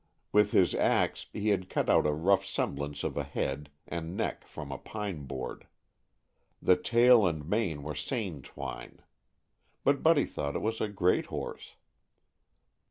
[0.31, 4.47] With his ax he had cut out a rough semblance of a head and neck
[4.47, 5.67] from a pine board.
[6.59, 9.03] The tail and mane were seine twine.
[9.83, 11.75] But Buddy thought it was a great horse.